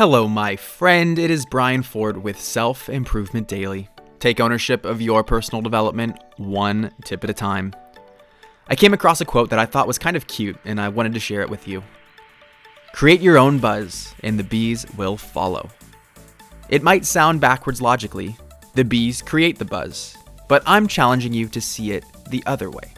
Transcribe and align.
Hello, 0.00 0.26
my 0.26 0.56
friend. 0.56 1.18
It 1.18 1.30
is 1.30 1.44
Brian 1.44 1.82
Ford 1.82 2.16
with 2.16 2.40
Self 2.40 2.88
Improvement 2.88 3.46
Daily. 3.46 3.90
Take 4.18 4.40
ownership 4.40 4.86
of 4.86 5.02
your 5.02 5.22
personal 5.22 5.60
development 5.60 6.16
one 6.38 6.90
tip 7.04 7.22
at 7.22 7.28
a 7.28 7.34
time. 7.34 7.74
I 8.68 8.76
came 8.76 8.94
across 8.94 9.20
a 9.20 9.26
quote 9.26 9.50
that 9.50 9.58
I 9.58 9.66
thought 9.66 9.86
was 9.86 9.98
kind 9.98 10.16
of 10.16 10.26
cute, 10.26 10.56
and 10.64 10.80
I 10.80 10.88
wanted 10.88 11.12
to 11.12 11.20
share 11.20 11.42
it 11.42 11.50
with 11.50 11.68
you. 11.68 11.82
Create 12.94 13.20
your 13.20 13.36
own 13.36 13.58
buzz, 13.58 14.14
and 14.22 14.38
the 14.38 14.42
bees 14.42 14.86
will 14.96 15.18
follow. 15.18 15.68
It 16.70 16.82
might 16.82 17.04
sound 17.04 17.42
backwards 17.42 17.82
logically. 17.82 18.38
The 18.74 18.86
bees 18.86 19.20
create 19.20 19.58
the 19.58 19.66
buzz, 19.66 20.16
but 20.48 20.62
I'm 20.64 20.88
challenging 20.88 21.34
you 21.34 21.46
to 21.48 21.60
see 21.60 21.92
it 21.92 22.06
the 22.30 22.42
other 22.46 22.70
way. 22.70 22.94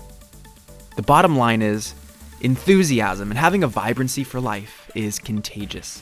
The 0.94 1.02
bottom 1.02 1.36
line 1.36 1.62
is 1.62 1.96
enthusiasm 2.42 3.32
and 3.32 3.38
having 3.40 3.64
a 3.64 3.66
vibrancy 3.66 4.22
for 4.22 4.40
life 4.40 4.88
is 4.94 5.18
contagious. 5.18 6.00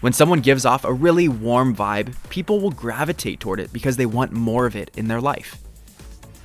When 0.00 0.12
someone 0.12 0.40
gives 0.40 0.64
off 0.64 0.84
a 0.84 0.92
really 0.92 1.28
warm 1.28 1.74
vibe, 1.74 2.14
people 2.30 2.60
will 2.60 2.70
gravitate 2.70 3.40
toward 3.40 3.58
it 3.58 3.72
because 3.72 3.96
they 3.96 4.06
want 4.06 4.30
more 4.30 4.64
of 4.64 4.76
it 4.76 4.92
in 4.96 5.08
their 5.08 5.20
life. 5.20 5.58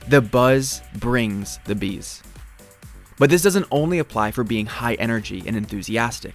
The 0.08 0.22
buzz 0.22 0.82
brings 0.96 1.60
the 1.66 1.76
bees. 1.76 2.24
But 3.20 3.30
this 3.30 3.44
doesn't 3.44 3.68
only 3.70 4.00
apply 4.00 4.32
for 4.32 4.44
being 4.44 4.66
high 4.66 4.96
energy 4.96 5.44
and 5.46 5.56
enthusiastic. 5.56 6.34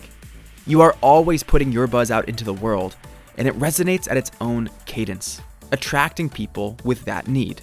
You 0.65 0.81
are 0.81 0.97
always 1.01 1.43
putting 1.43 1.73
your 1.73 1.89
buzz 1.89 2.13
out 2.13 2.29
into 2.29 2.45
the 2.45 2.55
world, 2.55 2.95
and 3.37 3.49
it 3.49 3.59
resonates 3.59 4.09
at 4.09 4.17
its 4.17 4.31
own 4.41 4.71
cadence, 4.87 5.41
attracting 5.73 6.29
people 6.29 6.77
with 6.85 7.05
that 7.07 7.27
need. 7.27 7.63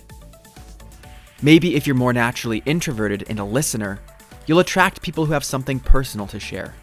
Maybe 1.41 1.75
if 1.75 1.87
you're 1.87 1.95
more 1.95 2.13
naturally 2.13 2.61
introverted 2.65 3.25
and 3.29 3.39
a 3.39 3.45
listener, 3.45 3.99
you'll 4.47 4.59
attract 4.59 5.01
people 5.01 5.25
who 5.25 5.33
have 5.33 5.45
something 5.45 5.79
personal 5.79 6.27
to 6.27 6.39
share. 6.41 6.73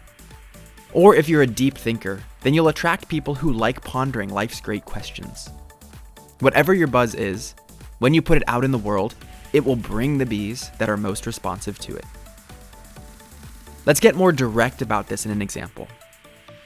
Or 0.93 1.15
if 1.15 1.27
you're 1.27 1.41
a 1.41 1.47
deep 1.47 1.77
thinker, 1.77 2.21
then 2.41 2.53
you'll 2.53 2.67
attract 2.67 3.07
people 3.07 3.35
who 3.35 3.51
like 3.51 3.83
pondering 3.83 4.29
life's 4.29 4.61
great 4.61 4.85
questions. 4.85 5.49
Whatever 6.39 6.73
your 6.73 6.87
buzz 6.87 7.15
is, 7.15 7.55
when 7.99 8.13
you 8.13 8.21
put 8.21 8.37
it 8.37 8.43
out 8.47 8.63
in 8.63 8.71
the 8.71 8.77
world, 8.77 9.15
it 9.53 9.63
will 9.65 9.75
bring 9.75 10.17
the 10.17 10.25
bees 10.25 10.69
that 10.77 10.89
are 10.89 10.97
most 10.97 11.25
responsive 11.25 11.79
to 11.79 11.95
it. 11.95 12.05
Let's 13.85 13.99
get 13.99 14.15
more 14.15 14.31
direct 14.31 14.81
about 14.81 15.07
this 15.07 15.25
in 15.25 15.31
an 15.31 15.41
example. 15.41 15.87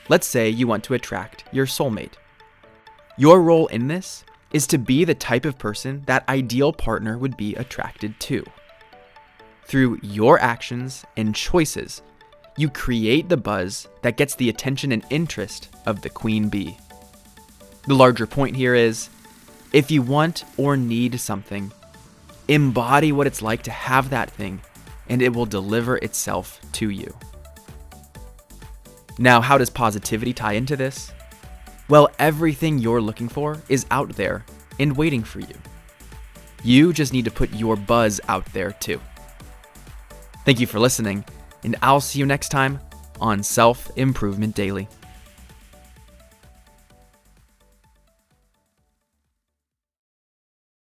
Let's 0.09 0.27
say 0.27 0.49
you 0.49 0.67
want 0.67 0.83
to 0.85 0.93
attract 0.93 1.45
your 1.51 1.65
soulmate. 1.65 2.13
Your 3.17 3.41
role 3.41 3.67
in 3.67 3.87
this 3.87 4.23
is 4.51 4.67
to 4.67 4.77
be 4.77 5.03
the 5.03 5.15
type 5.15 5.45
of 5.45 5.57
person 5.57 6.03
that 6.05 6.27
ideal 6.29 6.71
partner 6.71 7.17
would 7.17 7.35
be 7.35 7.55
attracted 7.55 8.19
to. 8.21 8.45
Through 9.65 9.99
your 10.01 10.39
actions 10.39 11.03
and 11.17 11.35
choices, 11.35 12.01
you 12.57 12.69
create 12.69 13.29
the 13.29 13.37
buzz 13.37 13.87
that 14.01 14.17
gets 14.17 14.35
the 14.35 14.49
attention 14.49 14.91
and 14.91 15.05
interest 15.09 15.69
of 15.85 16.01
the 16.01 16.09
queen 16.09 16.49
bee. 16.49 16.77
The 17.85 17.93
larger 17.93 18.25
point 18.25 18.55
here 18.55 18.75
is 18.75 19.09
if 19.71 19.91
you 19.91 20.01
want 20.01 20.43
or 20.57 20.75
need 20.75 21.19
something, 21.19 21.71
embody 22.47 23.11
what 23.11 23.27
it's 23.27 23.41
like 23.41 23.63
to 23.63 23.71
have 23.71 24.09
that 24.09 24.31
thing, 24.31 24.59
and 25.07 25.21
it 25.21 25.33
will 25.33 25.45
deliver 25.45 25.97
itself 25.97 26.59
to 26.73 26.89
you. 26.89 27.15
Now, 29.19 29.39
how 29.39 29.57
does 29.57 29.69
positivity 29.69 30.33
tie 30.33 30.53
into 30.53 30.75
this? 30.75 31.11
Well, 31.89 32.09
everything 32.19 32.79
you're 32.79 33.01
looking 33.01 33.29
for 33.29 33.61
is 33.69 33.85
out 33.91 34.09
there 34.15 34.45
and 34.79 34.97
waiting 34.97 35.23
for 35.23 35.39
you. 35.39 35.55
You 36.63 36.91
just 36.91 37.13
need 37.13 37.25
to 37.25 37.31
put 37.31 37.53
your 37.53 37.75
buzz 37.75 38.19
out 38.27 38.45
there 38.47 38.71
too. 38.73 38.99
Thank 40.43 40.59
you 40.59 40.67
for 40.67 40.79
listening, 40.79 41.23
and 41.67 41.75
I'll 41.81 41.99
see 41.99 42.17
you 42.17 42.25
next 42.25 42.47
time 42.47 42.79
on 43.19 43.43
Self 43.43 43.91
Improvement 43.97 44.55
Daily. 44.55 44.87